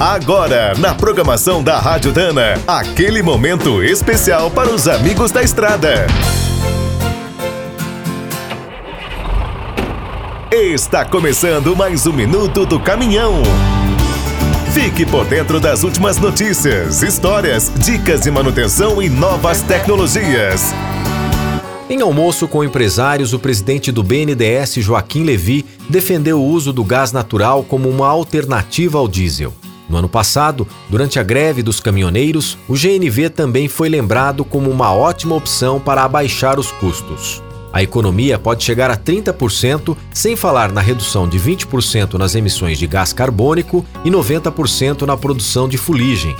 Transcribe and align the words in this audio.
Agora, 0.00 0.74
na 0.78 0.94
programação 0.94 1.60
da 1.60 1.80
Rádio 1.80 2.12
Dana, 2.12 2.54
aquele 2.68 3.20
momento 3.20 3.82
especial 3.82 4.48
para 4.48 4.70
os 4.70 4.86
amigos 4.86 5.32
da 5.32 5.42
estrada. 5.42 6.06
Está 10.52 11.04
começando 11.04 11.74
mais 11.74 12.06
um 12.06 12.12
minuto 12.12 12.64
do 12.64 12.78
caminhão. 12.78 13.42
Fique 14.72 15.04
por 15.04 15.24
dentro 15.24 15.58
das 15.58 15.82
últimas 15.82 16.16
notícias, 16.16 17.02
histórias, 17.02 17.68
dicas 17.78 18.20
de 18.20 18.30
manutenção 18.30 19.02
e 19.02 19.08
novas 19.08 19.62
tecnologias. 19.62 20.72
Em 21.90 22.02
almoço 22.02 22.46
com 22.46 22.62
empresários, 22.62 23.32
o 23.32 23.38
presidente 23.40 23.90
do 23.90 24.04
BNDES, 24.04 24.74
Joaquim 24.74 25.24
Levi, 25.24 25.66
defendeu 25.90 26.40
o 26.40 26.46
uso 26.46 26.72
do 26.72 26.84
gás 26.84 27.10
natural 27.10 27.64
como 27.64 27.88
uma 27.88 28.06
alternativa 28.06 28.96
ao 28.96 29.08
diesel. 29.08 29.52
No 29.88 29.96
ano 29.96 30.08
passado, 30.08 30.66
durante 30.88 31.18
a 31.18 31.22
greve 31.22 31.62
dos 31.62 31.80
caminhoneiros, 31.80 32.58
o 32.68 32.74
GNV 32.74 33.30
também 33.30 33.68
foi 33.68 33.88
lembrado 33.88 34.44
como 34.44 34.70
uma 34.70 34.92
ótima 34.92 35.34
opção 35.34 35.80
para 35.80 36.02
abaixar 36.02 36.60
os 36.60 36.70
custos. 36.70 37.42
A 37.72 37.82
economia 37.82 38.38
pode 38.38 38.64
chegar 38.64 38.90
a 38.90 38.96
30%, 38.96 39.96
sem 40.12 40.36
falar 40.36 40.72
na 40.72 40.80
redução 40.80 41.28
de 41.28 41.38
20% 41.38 42.14
nas 42.14 42.34
emissões 42.34 42.78
de 42.78 42.86
gás 42.86 43.12
carbônico 43.12 43.84
e 44.04 44.10
90% 44.10 45.02
na 45.02 45.16
produção 45.16 45.68
de 45.68 45.78
fuligem. 45.78 46.34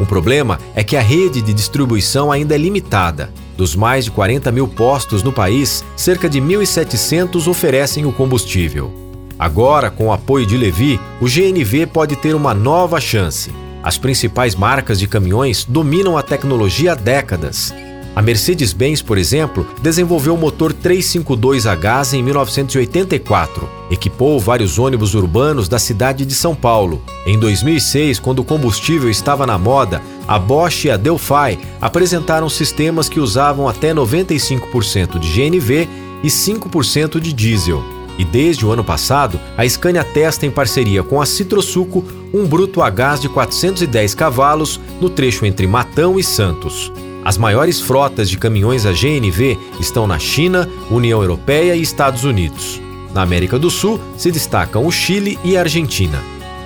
O 0.00 0.06
problema 0.06 0.58
é 0.74 0.82
que 0.82 0.96
a 0.96 1.00
rede 1.00 1.40
de 1.40 1.52
distribuição 1.52 2.32
ainda 2.32 2.54
é 2.54 2.58
limitada. 2.58 3.32
Dos 3.56 3.76
mais 3.76 4.04
de 4.04 4.10
40 4.10 4.50
mil 4.50 4.66
postos 4.66 5.22
no 5.22 5.32
país, 5.32 5.84
cerca 5.96 6.28
de 6.28 6.40
1.700 6.40 7.46
oferecem 7.46 8.04
o 8.04 8.12
combustível. 8.12 9.01
Agora, 9.42 9.90
com 9.90 10.06
o 10.06 10.12
apoio 10.12 10.46
de 10.46 10.56
Levi, 10.56 11.00
o 11.20 11.26
GNV 11.26 11.86
pode 11.86 12.14
ter 12.14 12.32
uma 12.32 12.54
nova 12.54 13.00
chance. 13.00 13.50
As 13.82 13.98
principais 13.98 14.54
marcas 14.54 15.00
de 15.00 15.08
caminhões 15.08 15.64
dominam 15.64 16.16
a 16.16 16.22
tecnologia 16.22 16.92
há 16.92 16.94
décadas. 16.94 17.74
A 18.14 18.22
Mercedes-Benz, 18.22 19.02
por 19.02 19.18
exemplo, 19.18 19.66
desenvolveu 19.82 20.36
o 20.36 20.38
motor 20.38 20.72
352 20.72 21.66
a 21.66 21.74
gás 21.74 22.14
em 22.14 22.22
1984. 22.22 23.68
Equipou 23.90 24.38
vários 24.38 24.78
ônibus 24.78 25.12
urbanos 25.12 25.68
da 25.68 25.80
cidade 25.80 26.24
de 26.24 26.36
São 26.36 26.54
Paulo. 26.54 27.02
Em 27.26 27.36
2006, 27.36 28.20
quando 28.20 28.38
o 28.38 28.44
combustível 28.44 29.10
estava 29.10 29.44
na 29.44 29.58
moda, 29.58 30.00
a 30.28 30.38
Bosch 30.38 30.84
e 30.84 30.90
a 30.92 30.96
Delphi 30.96 31.58
apresentaram 31.80 32.48
sistemas 32.48 33.08
que 33.08 33.18
usavam 33.18 33.66
até 33.66 33.92
95% 33.92 35.18
de 35.18 35.32
GNV 35.32 35.88
e 36.22 36.28
5% 36.28 37.18
de 37.18 37.32
diesel. 37.32 38.01
E 38.18 38.24
desde 38.24 38.64
o 38.64 38.70
ano 38.70 38.84
passado, 38.84 39.40
a 39.56 39.68
Scania 39.68 40.04
testa 40.04 40.46
em 40.46 40.50
parceria 40.50 41.02
com 41.02 41.20
a 41.20 41.26
Citrosuco 41.26 42.04
um 42.32 42.46
bruto 42.46 42.82
a 42.82 42.90
gás 42.90 43.20
de 43.20 43.28
410 43.28 44.14
cavalos 44.14 44.80
no 45.00 45.08
trecho 45.10 45.46
entre 45.46 45.66
Matão 45.66 46.18
e 46.18 46.24
Santos. 46.24 46.92
As 47.24 47.38
maiores 47.38 47.80
frotas 47.80 48.28
de 48.28 48.36
caminhões 48.36 48.84
a 48.84 48.92
GNV 48.92 49.56
estão 49.78 50.06
na 50.06 50.18
China, 50.18 50.68
União 50.90 51.20
Europeia 51.20 51.76
e 51.76 51.82
Estados 51.82 52.24
Unidos. 52.24 52.80
Na 53.14 53.22
América 53.22 53.58
do 53.58 53.70
Sul 53.70 54.00
se 54.16 54.30
destacam 54.30 54.86
o 54.86 54.90
Chile 54.90 55.38
e 55.44 55.56
a 55.56 55.60
Argentina. 55.60 56.18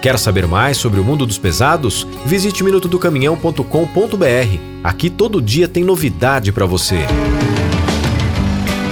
Quer 0.00 0.18
saber 0.18 0.46
mais 0.46 0.76
sobre 0.76 1.00
o 1.00 1.04
mundo 1.04 1.24
dos 1.24 1.38
pesados? 1.38 2.06
Visite 2.26 2.62
minutodocaminhão.com.br. 2.62 4.58
Aqui 4.84 5.08
todo 5.08 5.40
dia 5.40 5.66
tem 5.66 5.82
novidade 5.82 6.52
para 6.52 6.66
você. 6.66 7.06